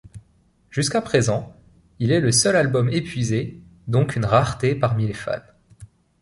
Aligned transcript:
Jusqu'à 0.71 0.99
présent, 0.99 1.55
il 1.99 2.11
est 2.11 2.21
le 2.21 2.31
seul 2.31 2.55
album 2.55 2.89
épuisé, 2.89 3.61
donc 3.87 4.15
une 4.15 4.25
rareté 4.25 4.73
parmi 4.73 5.05
les 5.05 5.13
fans. 5.13 5.43